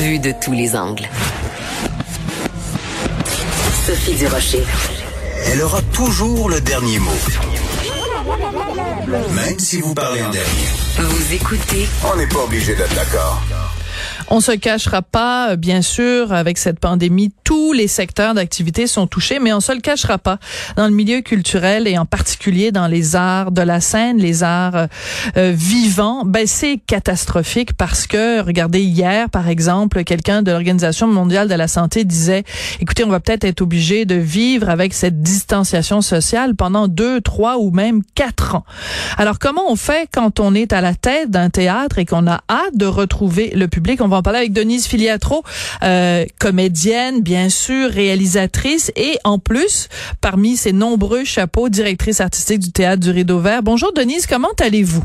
[0.00, 1.06] Vu de tous les angles.
[3.86, 4.64] Sophie Durocher.
[5.44, 7.10] Elle aura toujours le dernier mot.
[9.34, 10.68] Même si vous parlez en dernier.
[10.98, 13.42] Vous écoutez On n'est pas obligé d'être d'accord.
[14.32, 19.08] On se cachera pas, euh, bien sûr, avec cette pandémie, tous les secteurs d'activité sont
[19.08, 20.38] touchés, mais on se le cachera pas.
[20.76, 24.76] Dans le milieu culturel et en particulier dans les arts de la scène, les arts
[24.76, 24.86] euh,
[25.36, 31.48] euh, vivants, ben c'est catastrophique parce que, regardez, hier, par exemple, quelqu'un de l'Organisation mondiale
[31.48, 32.44] de la santé disait,
[32.78, 37.58] écoutez, on va peut-être être obligé de vivre avec cette distanciation sociale pendant deux, trois
[37.58, 38.64] ou même quatre ans.
[39.18, 42.42] Alors, comment on fait quand on est à la tête d'un théâtre et qu'on a
[42.48, 44.00] hâte de retrouver le public?
[44.20, 45.42] En parler avec Denise Filiatro,
[45.82, 49.88] euh, comédienne, bien sûr, réalisatrice et en plus,
[50.20, 53.62] parmi ses nombreux chapeaux, directrice artistique du Théâtre du Rideau Vert.
[53.62, 55.02] Bonjour Denise, comment allez-vous?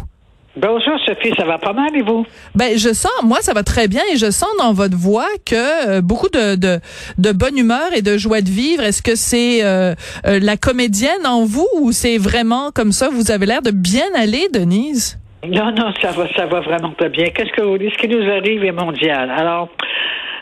[0.57, 2.25] Bonjour Sophie, ça va pas mal et vous?
[2.55, 5.87] Ben je sens, moi ça va très bien et je sens dans votre voix que
[5.87, 6.79] euh, beaucoup de, de,
[7.17, 8.83] de bonne humeur et de joie de vivre.
[8.83, 13.09] Est-ce que c'est euh, euh, la comédienne en vous ou c'est vraiment comme ça?
[13.09, 15.17] Vous avez l'air de bien aller, Denise.
[15.47, 17.25] Non, non, ça va, ça va vraiment pas bien.
[17.25, 17.93] Qu'est-ce que vous dites?
[17.93, 19.31] Ce qui nous arrive est mondial.
[19.31, 19.69] Alors,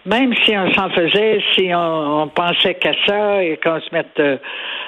[0.05, 4.37] même si on s'en faisait, si on, pensait qu'à ça et qu'on se mette euh,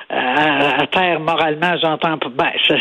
[0.10, 2.76] à, terre moralement, j'entends, ben, ça,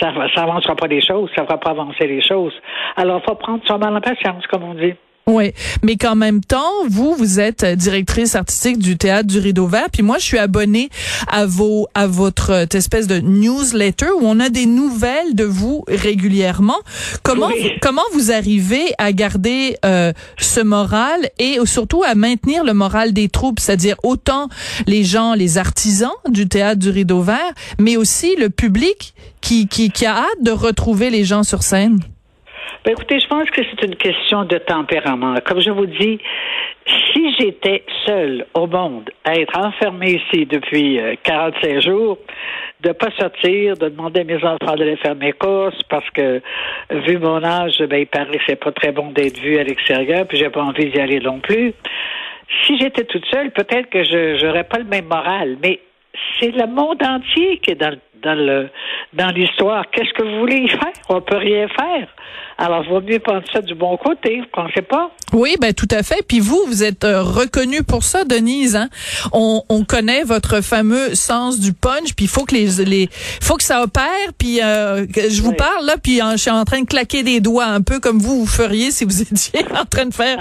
[0.00, 2.54] ça, ça avancera pas les choses, ça fera pas avancer les choses.
[2.96, 4.94] Alors, faut prendre son mal en patience, comme on dit.
[5.26, 9.88] Oui, mais qu'en même temps, vous, vous êtes directrice artistique du théâtre du Rideau Vert,
[9.90, 10.90] puis moi, je suis abonnée
[11.28, 15.82] à vos, à votre euh, espèce de newsletter où on a des nouvelles de vous
[15.88, 16.76] régulièrement.
[17.22, 22.74] Comment, vous, comment vous arrivez à garder euh, ce moral et surtout à maintenir le
[22.74, 24.48] moral des troupes, c'est-à-dire autant
[24.86, 29.90] les gens, les artisans du théâtre du Rideau Vert, mais aussi le public qui, qui,
[29.90, 32.00] qui a hâte de retrouver les gens sur scène?
[32.84, 35.36] Ben, écoutez, je pense que c'est une question de tempérament.
[35.46, 36.18] Comme je vous dis,
[36.86, 42.18] si j'étais seule au monde à être enfermée ici depuis 45 euh, jours,
[42.82, 46.42] de pas sortir, de demander à mes enfants d'aller faire mes courses parce que,
[46.90, 50.26] vu mon âge, ben, il paraît que c'est pas très bon d'être vu à l'extérieur,
[50.26, 51.72] puis j'ai pas envie d'y aller non plus.
[52.66, 55.80] Si j'étais toute seule, peut-être que je n'aurais pas le même moral, mais
[56.38, 58.68] c'est le monde entier qui est dans, dans le
[59.12, 59.84] dans l'histoire.
[59.92, 60.92] Qu'est-ce que vous voulez y faire?
[61.08, 62.08] On peut rien faire.
[62.56, 65.10] Alors, il vaut mieux penser ça du bon côté, vous pensez pas?
[65.32, 66.24] Oui, ben tout à fait.
[66.26, 68.76] Puis vous, vous êtes euh, reconnue pour ça, Denise.
[68.76, 68.88] Hein?
[69.32, 72.14] On, on, connaît votre fameux sens du punch.
[72.14, 73.08] Puis il faut que les, les,
[73.42, 74.04] faut que ça opère.
[74.38, 77.66] Puis euh, je vous parle là, puis je suis en train de claquer des doigts
[77.66, 80.38] un peu comme vous vous feriez si vous étiez en train de faire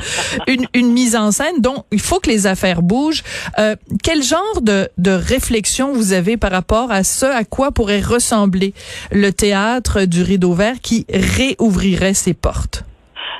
[0.48, 1.62] une, une mise en scène.
[1.62, 3.24] Donc il faut que les affaires bougent.
[3.58, 8.02] Euh, quel genre de, de réflexion vous avez par rapport à ce à quoi pourrait
[8.02, 8.74] ressembler
[9.12, 12.84] le théâtre du Rideau Vert qui réouvrirait ses portes?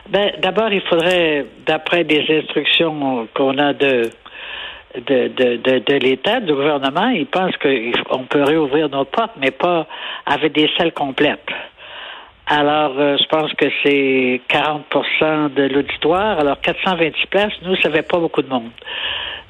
[0.10, 4.10] Ben, d'abord, il faudrait, d'après des instructions qu'on a de
[4.96, 9.88] de, de, de, l'État, du gouvernement, ils pensent qu'on peut réouvrir nos portes, mais pas
[10.26, 11.50] avec des salles complètes.
[12.46, 16.40] Alors, euh, je pense que c'est 40% de l'auditoire.
[16.40, 18.70] Alors, 426 places, nous, ça fait pas beaucoup de monde.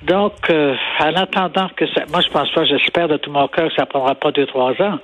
[0.01, 2.03] Donc, euh, en attendant que ça...
[2.11, 4.71] Moi, je pense pas, j'espère de tout mon cœur que ça prendra pas deux, trois
[4.81, 4.99] ans.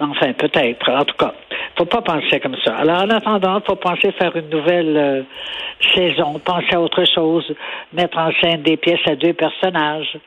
[0.00, 0.90] Enfin, peut-être.
[0.90, 1.34] En tout cas,
[1.76, 2.74] faut pas penser comme ça.
[2.76, 5.22] Alors, en attendant, faut penser faire une nouvelle euh,
[5.94, 7.54] saison, penser à autre chose,
[7.92, 10.18] mettre en scène des pièces à deux personnages,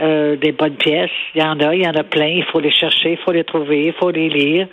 [0.00, 1.10] euh, des bonnes pièces.
[1.36, 2.26] Il y en a, il y en a plein.
[2.26, 4.66] Il faut les chercher, il faut les trouver, il faut les lire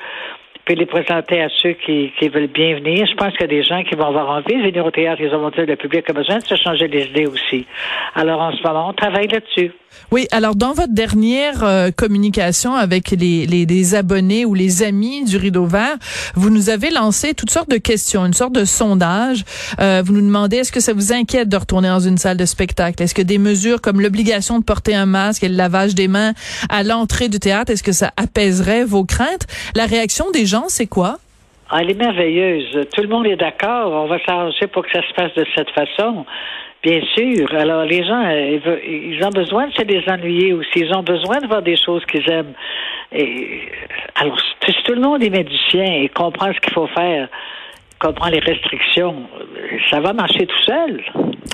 [0.69, 3.07] puis les présenter à ceux qui, qui veulent bien venir.
[3.07, 5.19] Je pense qu'il y a des gens qui vont avoir envie de venir au théâtre.
[5.19, 7.65] Ils vont dire le public a besoin de se changer les idées aussi.
[8.13, 9.71] Alors en ce moment, on travaille là-dessus.
[10.11, 15.23] Oui, alors dans votre dernière euh, communication avec les, les, les, abonnés ou les amis
[15.23, 15.97] du Rideau Vert,
[16.35, 19.43] vous nous avez lancé toutes sortes de questions, une sorte de sondage.
[19.79, 22.45] Euh, vous nous demandez est-ce que ça vous inquiète de retourner dans une salle de
[22.45, 23.01] spectacle?
[23.01, 26.33] Est-ce que des mesures comme l'obligation de porter un masque et le lavage des mains
[26.69, 29.47] à l'entrée du théâtre, est-ce que ça apaiserait vos craintes?
[29.75, 31.17] La réaction des gens, c'est quoi?
[31.69, 32.87] Ah, Elle est merveilleuse.
[32.93, 33.91] Tout le monde est d'accord.
[33.91, 36.25] On va s'arranger pour que ça se passe de cette façon.
[36.81, 37.53] Bien sûr.
[37.53, 40.79] Alors, les gens, euh, ils ont besoin de se désennuyer aussi.
[40.79, 42.53] Ils ont besoin de voir des choses qu'ils aiment.
[43.11, 43.61] Et,
[44.15, 44.37] alors,
[44.85, 47.27] tout le monde est médecin et comprend ce qu'il faut faire,
[47.99, 49.27] comprend les restrictions,
[49.89, 51.01] ça va marcher tout seul.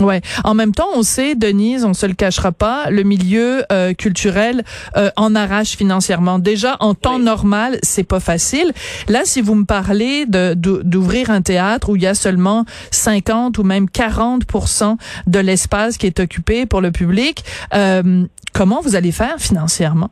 [0.02, 0.22] Ouais.
[0.44, 4.64] En même temps, on sait, Denise, on se le cachera pas, le milieu euh, culturel
[4.98, 6.40] euh, en arrache financièrement.
[6.40, 8.72] Déjà, en temps normal, c'est pas facile.
[9.08, 13.58] Là, si vous me parlez de d'ouvrir un théâtre où il y a seulement 50
[13.58, 14.98] ou même 40%
[15.28, 17.44] de l'espace qui est occupé pour le public,
[17.74, 20.12] euh, comment vous allez faire financièrement?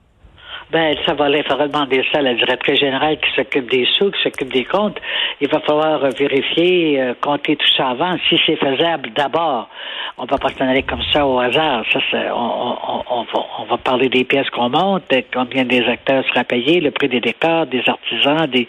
[0.73, 3.85] Ben, ça va aller, il faudra demander ça à la directrice générale qui s'occupe des
[3.85, 4.97] sous, qui s'occupe des comptes.
[5.39, 9.69] Il va falloir euh, vérifier, euh, compter tout ça avant, si c'est faisable d'abord.
[10.17, 11.85] On va pas s'en aller comme ça au hasard.
[11.93, 11.99] Ça,
[12.35, 13.25] on,
[13.69, 17.21] va, parler des pièces qu'on monte, de combien des acteurs sera payé, le prix des
[17.21, 18.67] décors, des artisans, des,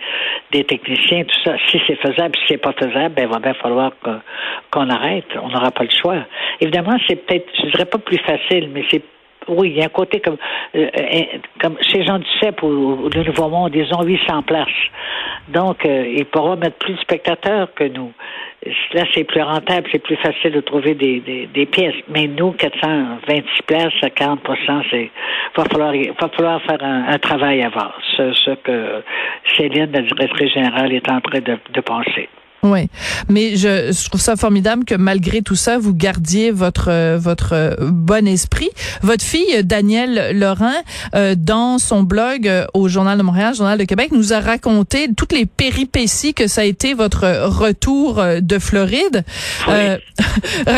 [0.65, 1.56] techniciens, tout ça.
[1.71, 3.93] Si c'est faisable, si c'est pas faisable, ben, il va bien falloir
[4.71, 5.25] qu'on arrête.
[5.43, 6.19] On n'aura pas le choix.
[6.61, 9.03] Évidemment, c'est peut-être, je dirais pas plus facile, mais c'est
[9.49, 10.37] oui, il y a un côté comme,
[10.75, 11.23] euh, euh,
[11.61, 14.69] comme chez Jean Duceppe ou, le Nouveau Monde, ils ont 800 places.
[15.49, 18.12] Donc, euh, ils pourront mettre plus de spectateurs que nous.
[18.94, 21.96] Là, c'est plus rentable, c'est plus facile de trouver des, des, des pièces.
[22.08, 24.41] Mais nous, 426 places à 40
[24.91, 25.11] c'est
[25.56, 27.91] va falloir va falloir faire un, un travail avant.
[28.17, 29.02] Ce, ce que
[29.56, 32.29] Céline, la directrice générale, est en train de, de penser.
[32.65, 32.89] Oui,
[33.29, 38.27] mais je, je trouve ça formidable que malgré tout ça, vous gardiez votre votre bon
[38.27, 38.71] esprit.
[39.03, 40.73] Votre fille Danielle Laurent,
[41.15, 45.09] euh, dans son blog euh, au Journal de Montréal, Journal de Québec, nous a raconté
[45.15, 49.25] toutes les péripéties que ça a été votre retour euh, de Floride.
[49.69, 49.99] Euh,
[50.67, 50.73] ra-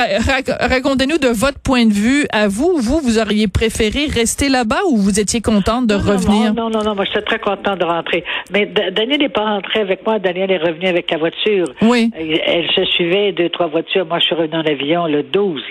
[0.59, 2.77] ra- Racontez-nous de votre point de vue à vous.
[2.79, 6.55] Vous, vous auriez préféré rester là-bas ou vous étiez contente de Non, non, revenir?
[6.55, 8.25] Non, non, non, moi, j'étais très content de rentrer.
[8.53, 10.19] Mais Da- Daniel n'est pas rentré avec moi.
[10.19, 11.67] Daniel est revenu avec la voiture.
[11.83, 12.11] Oui.
[12.17, 14.07] Elle, se suivait deux, trois voitures.
[14.07, 15.63] Moi, je suis revenu en avion le 12.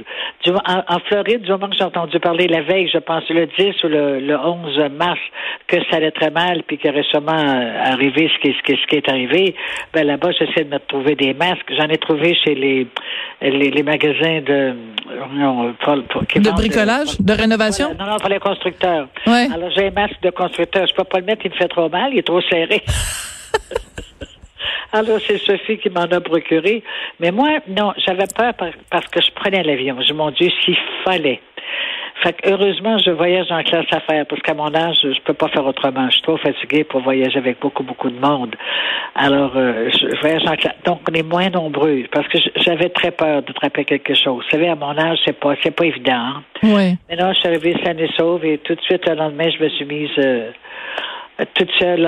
[0.44, 3.48] Du- en, en Floride, du moment que j'ai entendu parler la veille, je pense le
[3.48, 5.20] 10 ou le, le 11 mars,
[5.68, 8.96] que ça allait très mal, puis qu'il récemment arrivé ce qui, ce, qui, ce qui
[8.98, 9.56] est arrivé,
[9.94, 11.72] ben là-bas, j'essaie de me trouver des masques.
[11.78, 12.88] J'en ai trouvé chez les,
[13.42, 14.74] les, les magasins de...
[15.34, 17.88] Non, pas- pas- qui De vendent- bricolage, de rénovation?
[17.96, 19.08] Voilà, non, non, pour les constructeurs.
[19.28, 19.48] Ouais.
[19.54, 20.86] Alors, j'ai un masque de constructeur.
[20.88, 22.82] Je peux pas le mettre, il me fait trop mal, il est trop serré.
[24.94, 26.84] Alors, c'est Sophie qui m'en a procuré.
[27.20, 29.98] Mais moi, non, j'avais peur par- parce que je prenais l'avion.
[30.08, 31.42] Je mon Dieu, s'il fallait.
[32.24, 35.50] Fait que heureusement, je voyage en classe affaires parce qu'à mon âge, je peux pas
[35.50, 36.06] faire autrement.
[36.08, 38.56] Je suis trop fatiguée pour voyager avec beaucoup, beaucoup de monde.
[39.16, 40.76] Alors, euh, je voyage en classe.
[40.86, 44.44] Donc, on est moins nombreux parce que j'avais très peur d'attraper quelque chose.
[44.46, 46.14] Vous savez, à mon âge, c'est pas, c'est pas évident.
[46.14, 46.44] hein.
[46.64, 46.96] Oui.
[47.10, 49.62] Mais non, je suis arrivée saine et sauve et tout de suite, le lendemain, je
[49.64, 50.52] me suis mise euh,
[51.54, 52.08] toute seule,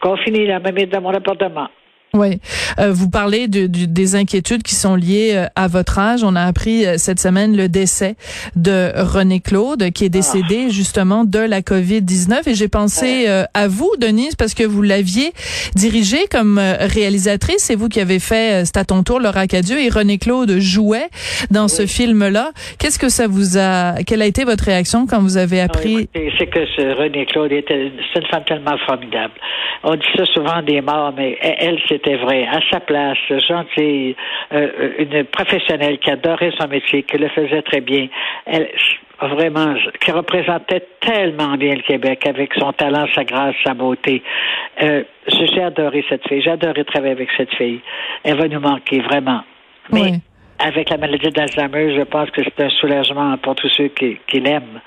[0.00, 1.68] confinée dans, ma- dans mon appartement.
[2.14, 2.40] Oui.
[2.78, 6.22] Euh, vous parlez de, du- des inquiétudes qui sont liées euh, à votre âge.
[6.22, 8.16] On a appris euh, cette semaine le décès
[8.54, 12.50] de René Claude, qui est décédé justement de la COVID-19.
[12.50, 15.32] Et j'ai pensé euh, à vous, Denise, parce que vous l'aviez
[15.74, 17.58] dirigé comme réalisatrice.
[17.60, 21.08] C'est vous qui avez fait C'est à ton tour, Laura Cadieux, et René Claude jouait
[21.50, 22.50] dans ce film-là.
[22.78, 24.02] Qu'est-ce que ça vous a...
[24.06, 26.08] Quelle a été votre réaction quand vous avez Ah oui, appris...
[26.38, 29.32] C'est que ce René Claude était c'est une femme tellement formidable.
[29.84, 32.46] On dit ça souvent des morts, mais elle, elle, c'était vrai.
[32.46, 33.18] À sa place,
[33.48, 34.16] gentille,
[34.52, 38.08] euh, une professionnelle qui adorait son métier, qui le faisait très bien.
[38.46, 38.68] Elle,
[39.20, 44.22] vraiment, qui représentait tellement bien le Québec avec son talent, sa grâce, sa beauté.
[44.82, 46.42] Euh, j'ai adoré cette fille.
[46.42, 47.80] J'ai adoré travailler avec cette fille.
[48.24, 49.42] Elle va nous manquer vraiment.
[49.92, 50.12] Mais Oui.
[50.58, 54.40] avec la maladie d'Alzheimer, je pense que c'est un soulagement pour tous ceux qui, qui
[54.40, 54.80] l'aiment.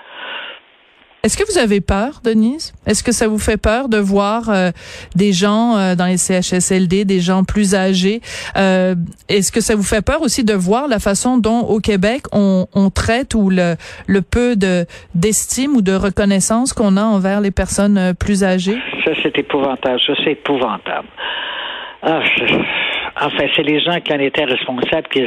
[1.25, 2.71] Est-ce que vous avez peur, Denise?
[2.85, 4.69] Est-ce que ça vous fait peur de voir euh,
[5.15, 8.21] des gens euh, dans les CHSLD, des gens plus âgés?
[8.57, 8.93] Euh,
[9.27, 12.67] Est-ce que ça vous fait peur aussi de voir la façon dont au Québec on,
[12.75, 13.73] on traite ou le,
[14.05, 14.85] le peu de
[15.15, 18.77] d'estime ou de reconnaissance qu'on a envers les personnes euh, plus âgées?
[19.03, 19.99] Ça, c'est épouvantable.
[20.05, 21.07] Ça, c'est épouvantable.
[22.03, 22.19] Ah,
[23.19, 25.23] enfin, c'est les gens qui en étaient responsables qui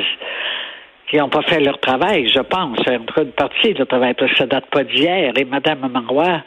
[1.09, 2.79] qui n'ont pas fait leur travail, je pense.
[2.81, 5.33] En tout cas, une partie de leur travail, parce que ça date pas d'hier.
[5.37, 6.43] Et Mme Marois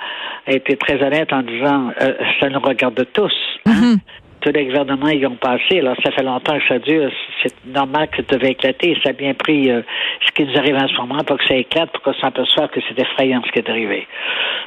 [0.47, 3.33] a été très honnête en disant euh, ça nous regarde tous.
[3.65, 3.95] Hein?
[4.41, 5.79] Tous les gouvernements y ont passé.
[5.79, 7.11] Alors, ça fait longtemps que ça dure.
[7.43, 8.97] C'est normal que ça devait éclater.
[9.03, 9.81] Ça a bien pris euh,
[10.25, 12.79] ce qui nous arrive en ce moment pour que ça éclate, pour qu'on s'aperçoive que
[12.87, 14.07] c'est effrayant ce qui est arrivé.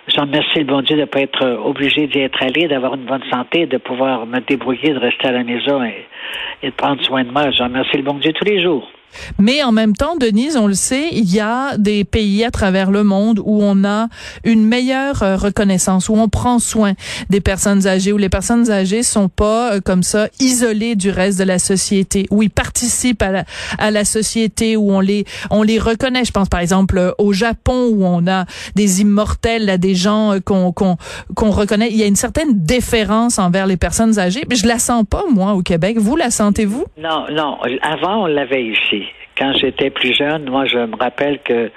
[0.07, 2.95] Je remercie le bon Dieu de ne pas être euh, obligé d'y être allé, d'avoir
[2.95, 6.07] une bonne santé, de pouvoir me débrouiller, de rester à la maison et,
[6.63, 7.51] et de prendre soin de moi.
[7.51, 8.89] Je remercie le bon Dieu tous les jours.
[9.39, 12.91] Mais en même temps, Denise, on le sait, il y a des pays à travers
[12.91, 14.09] le monde où on a
[14.45, 16.93] une meilleure euh, reconnaissance, où on prend soin
[17.31, 21.39] des personnes âgées, où les personnes âgées sont pas euh, comme ça isolées du reste
[21.39, 26.25] de la société, où ils participent à la, société, où on les on les reconnaît.
[26.25, 30.39] Je pense par exemple euh, au Japon où on a des immortels, là, des gens
[30.45, 30.97] qu'on qu'on
[31.35, 31.89] qu'on reconnaît.
[31.91, 35.25] Il y a une certaine déférence envers les personnes âgées, mais je la sens pas
[35.33, 35.99] moi au Québec.
[35.99, 36.85] Vous la sentez-vous?
[36.99, 37.59] Non, non.
[37.83, 39.04] Avant, on l'avait ici.
[39.37, 41.71] Quand j'étais plus jeune, moi, je me rappelle que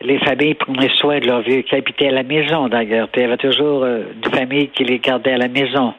[0.00, 3.08] les familles prenaient soin de leurs vieux qui habitaient à la maison, d'ailleurs.
[3.14, 5.94] Il y avait toujours euh, une famille qui les gardait à la maison.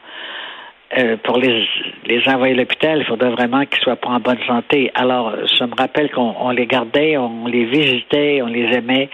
[0.96, 1.66] Euh, pour les,
[2.06, 4.90] les envoyer à l'hôpital, il faudrait vraiment qu'ils soient pas en bonne santé.
[4.94, 9.10] Alors, je me rappelle qu'on on les gardait, on les visitait, on les aimait,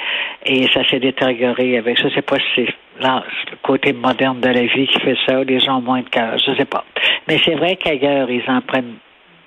[0.47, 2.09] et ça s'est détérioré avec ça.
[2.15, 2.67] C'est pas si
[3.01, 6.09] là, le côté moderne de la vie qui fait ça, les gens ont moins de
[6.09, 6.85] cœur, je sais pas.
[7.27, 8.95] Mais c'est vrai qu'ailleurs, ils en prennent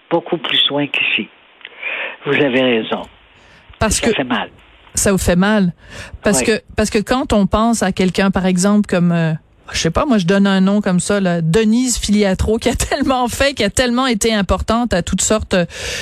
[0.10, 1.30] beaucoup plus soin qu'ici.
[2.27, 3.01] Vous avez raison.
[3.79, 4.50] Parce ça que fait mal.
[4.96, 5.74] ça vous fait mal.
[6.24, 6.46] Parce Oui.
[6.46, 9.34] que parce que quand on pense à quelqu'un, par exemple, comme euh,
[9.74, 12.76] je sais pas, moi je donne un nom comme ça, là, Denise Filiatro, qui a
[12.90, 15.56] tellement fait, qui a tellement été importante à toutes sortes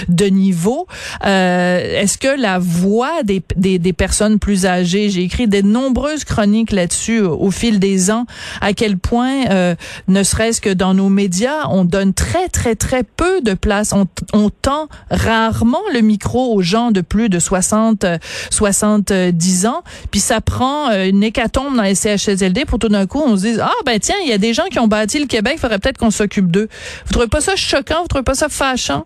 [0.08, 0.88] de niveaux.
[1.26, 6.24] Euh, Est-ce que la voix des, des, des personnes plus âgées, j'ai écrit des nombreuses
[6.24, 8.26] chroniques là-dessus au, fil des ans,
[8.62, 9.76] à quel point, euh,
[10.08, 14.08] ne serait-ce que dans nos médias, on donne très très très peu de place, on,
[14.34, 18.18] on tend rarement le micro aux gens de plus de 60, euh,
[18.52, 23.22] 70 ans, puis ça prend euh, une hécatombe dans les CHSLD pour tout d'un coup
[23.26, 25.54] on se ah ben tiens il y a des gens qui ont bâti le Québec,
[25.56, 26.68] il faudrait peut-être qu'on s'occupe d'eux.
[27.06, 29.04] Vous trouvez pas ça choquant, vous trouvez pas ça fâchant?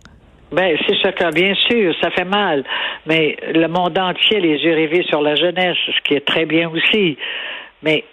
[0.52, 2.64] Ben, c'est que, bien sûr, ça fait mal.
[3.06, 6.68] Mais le monde entier, les yeux rivés sur la jeunesse, ce qui est très bien
[6.70, 7.18] aussi.
[7.84, 8.04] Mais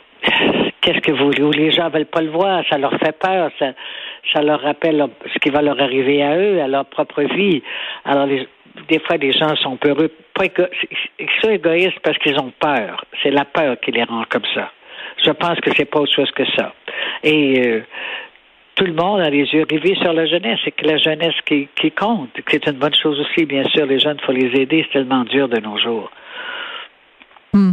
[0.82, 1.64] qu'est-ce que vous voulez?
[1.64, 5.48] Les gens veulent pas le voir, ça leur fait peur, ça, leur rappelle ce qui
[5.48, 7.62] va leur arriver à eux, à leur propre vie.
[8.04, 8.46] Alors, les-
[8.90, 10.12] des fois, les gens sont peureux.
[10.38, 13.02] Ils sont égoïstes parce qu'ils ont peur.
[13.22, 14.70] C'est la peur qui les rend comme ça.
[15.26, 16.72] Je pense que c'est pas autre chose que ça.
[17.24, 17.80] Et euh,
[18.76, 20.60] tout le monde a les yeux rivés sur la jeunesse.
[20.64, 22.30] C'est que la jeunesse qui, qui compte.
[22.48, 23.86] C'est une bonne chose aussi, bien sûr.
[23.86, 24.84] Les jeunes, il faut les aider.
[24.86, 26.10] C'est tellement dur de nos jours.
[27.52, 27.72] Hmm.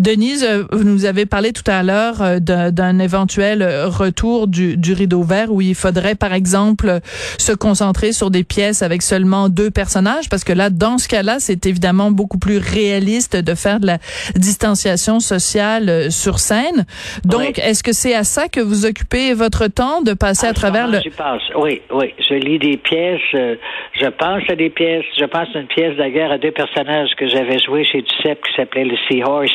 [0.00, 4.76] Denise, euh, vous nous avez parlé tout à l'heure euh, d'un éventuel euh, retour du,
[4.76, 7.00] du rideau vert où il faudrait, par exemple,
[7.38, 11.36] se concentrer sur des pièces avec seulement deux personnages, parce que là, dans ce cas-là,
[11.38, 13.98] c'est évidemment beaucoup plus réaliste de faire de la
[14.34, 16.84] distanciation sociale sur scène.
[17.24, 17.52] Donc, Oui.
[17.62, 20.88] est-ce que c'est à ça que vous occupez votre temps, de passer En à travers
[20.88, 21.00] le...
[21.00, 21.42] j'y passe.
[21.56, 22.12] Oui, oui.
[22.28, 23.20] Je lis des pièces.
[23.32, 25.04] je pense à des pièces.
[25.18, 28.54] Je pense à une pièce d'ailleurs à deux personnages que j'avais joué chez Duceppe qui
[28.56, 29.52] s'appelait le Seahorse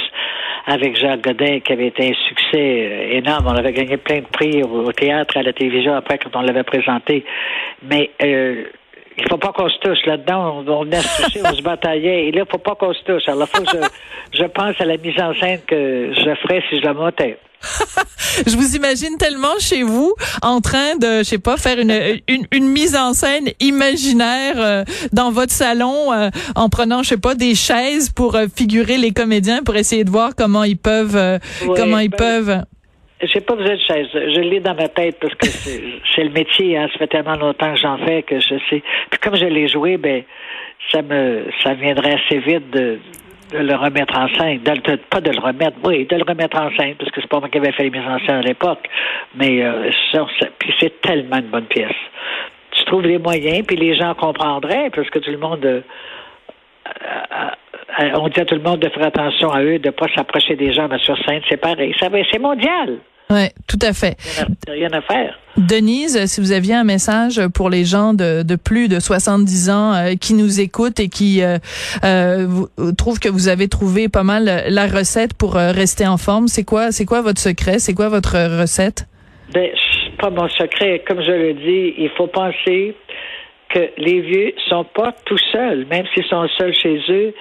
[0.68, 3.48] avec Jacques Godin qui avait été un succès euh, énorme.
[3.48, 6.42] On avait gagné plein de prix au, au théâtre, à la télévision après quand on
[6.42, 7.25] l'avait présenté.
[7.82, 8.66] Mais euh,
[9.18, 10.63] il faut pas qu'on se touche là-dedans.
[10.68, 12.28] On, venait se toucher, on se bataillait.
[12.28, 13.28] Et là, il faut pas qu'on se touche.
[13.28, 13.78] Alors, faut que
[14.34, 17.38] je pense à la mise en scène que je ferais si je la montais.
[18.46, 21.91] Je vous imagine tellement chez vous en train de, je sais pas, faire une,
[22.27, 27.19] une, une mise en scène imaginaire euh, dans votre salon euh, en prenant, je sais
[27.19, 31.15] pas, des chaises pour euh, figurer les comédiens pour essayer de voir comment ils peuvent,
[31.15, 31.38] euh,
[31.75, 32.63] comment ils ben, peuvent.
[33.22, 34.08] J'ai pas besoin de chaise.
[34.13, 35.81] Je l'ai dans ma tête parce que c'est
[36.15, 36.77] c'est le métier.
[36.77, 36.88] Hein.
[36.93, 38.81] Ça fait tellement longtemps que j'en fais que je sais.
[39.10, 40.24] Puis comme je l'ai joué, ben
[40.91, 43.00] ça me ça viendrait assez vite de,
[43.51, 44.62] de le remettre en scène.
[44.63, 47.39] De, pas de le remettre, oui, de le remettre en scène parce que c'est pas
[47.39, 48.88] moi qui avais fait les mises en scène à l'époque.
[49.36, 49.89] Mais euh,
[50.60, 51.96] puis c'est tellement une bonne pièce.
[52.72, 55.65] Tu trouves les moyens, puis les gens comprendraient parce que tout le monde.
[55.65, 55.82] euh,
[56.88, 57.50] euh,
[58.01, 60.56] euh, on dit à tout le monde de faire attention à eux, de pas s'approcher
[60.56, 61.94] des gens mais sur scène, c'est pareil.
[62.00, 63.00] C'est mondial.
[63.31, 64.17] Ouais, tout à fait.
[64.67, 65.38] Il n'y a rien à faire.
[65.57, 69.93] Denise, si vous aviez un message pour les gens de, de plus de 70 ans
[69.93, 71.57] euh, qui nous écoutent et qui euh,
[72.03, 76.17] euh, vous- trouvent que vous avez trouvé pas mal la recette pour euh, rester en
[76.17, 79.05] forme, c'est quoi, c'est quoi votre secret, c'est quoi votre recette?
[79.53, 79.69] Ben,
[80.17, 81.03] pas mon secret.
[81.07, 82.95] Comme je le dis, il faut penser
[83.74, 87.33] que les vieux sont pas tout seuls, même s'ils sont seuls chez eux.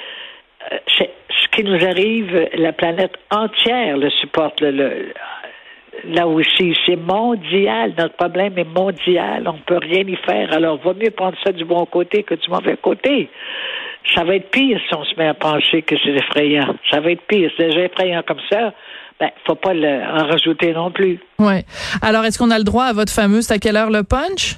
[0.73, 4.61] euh, c'est- ce qui nous arrive, la planète entière le supporte.
[4.61, 5.13] Le, le-
[6.09, 7.95] là aussi, c'est mondial.
[7.99, 9.47] Notre problème est mondial.
[9.47, 10.53] On peut rien y faire.
[10.53, 13.31] Alors, vaut mieux prendre ça du bon côté que du mauvais côté.
[14.15, 16.75] Ça va être pire si on se met à penser que c'est effrayant.
[16.91, 17.51] Ça va être pire.
[17.57, 18.73] C'est déjà effrayant comme ça.
[19.21, 21.19] Ben, faut pas le- en rajouter non plus.
[21.39, 21.65] Ouais.
[22.03, 24.57] Alors, est-ce qu'on a le droit à votre fameux c'est à quelle heure le punch?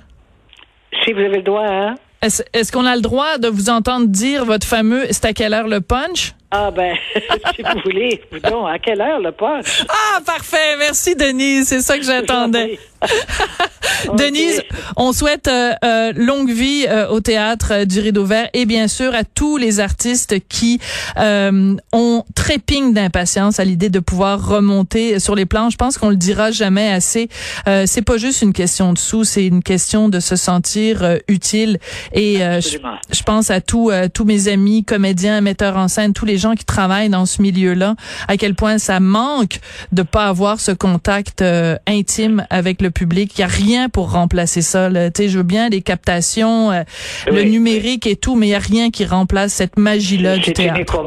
[1.04, 1.94] Si vous avez le droit, hein?
[2.22, 5.54] Est-ce est-ce qu'on a le droit de vous entendre dire votre fameux c'est à quelle
[5.54, 6.32] heure le punch?
[6.52, 6.96] Ah ben,
[7.54, 9.86] si vous voulez, donc, à quelle heure le poste?
[9.88, 10.76] Ah, parfait.
[10.78, 11.68] Merci, Denise.
[11.68, 12.78] C'est ça que j'attendais.
[14.16, 14.62] Denise,
[14.96, 18.88] on souhaite euh, euh, longue vie euh, au théâtre euh, du Rideau Vert et bien
[18.88, 20.80] sûr à tous les artistes qui
[21.18, 25.70] euh, ont trépigne d'impatience à l'idée de pouvoir remonter sur les plans.
[25.70, 27.28] Je pense qu'on le dira jamais assez.
[27.68, 31.78] Euh, c'est pas juste une question de sous, c'est une question de se sentir utile.
[32.12, 32.78] Et euh, je,
[33.12, 36.64] je pense à tous tous mes amis comédiens, metteurs en scène, tous les gens qui
[36.64, 37.94] travaillent dans ce milieu-là,
[38.28, 39.60] à quel point ça manque
[39.92, 41.42] de pas avoir ce contact
[41.86, 43.32] intime avec le public.
[43.36, 44.88] Il y a rien pour remplacer ça.
[44.88, 45.08] Là.
[45.16, 46.82] Je veux bien les captations, euh,
[47.30, 51.02] le numérique et tout, mais il y a rien qui remplace cette magie-là du théâtre.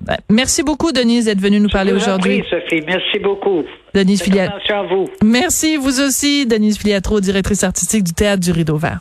[0.00, 2.42] Ben, Merci beaucoup, Denise, d'être venue nous parler aujourd'hui.
[2.42, 3.62] prie, Sophie, merci beaucoup.
[3.94, 4.56] Denise Filiatro.
[4.56, 5.04] attention à vous.
[5.24, 9.00] Merci, vous aussi, Denise Filiatro, directrice artistique du Théâtre du Rideau Vert.